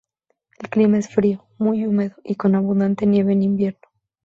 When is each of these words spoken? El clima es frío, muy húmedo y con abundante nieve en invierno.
El 0.57 0.67
clima 0.69 0.97
es 0.97 1.09
frío, 1.13 1.45
muy 1.59 1.85
húmedo 1.85 2.15
y 2.23 2.33
con 2.33 2.55
abundante 2.55 3.05
nieve 3.05 3.33
en 3.33 3.43
invierno. 3.43 3.87